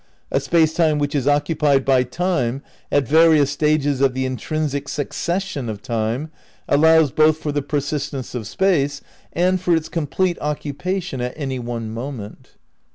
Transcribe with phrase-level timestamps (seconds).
[0.31, 5.69] A Space Time which is occupied by Time at various stages of the intrinsic succession
[5.69, 6.31] of Time
[6.67, 9.01] allows both for the persistence of Space
[9.31, 12.55] and for its complete occupation at any one moment."